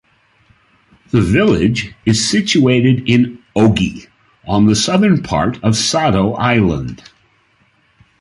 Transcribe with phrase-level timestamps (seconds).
[1.11, 4.07] The Village is situated in Ogi
[4.47, 7.03] on the southern part of Sado Island.